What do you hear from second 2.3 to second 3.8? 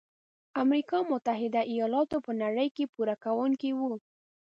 نړۍ کې پوره کوونکي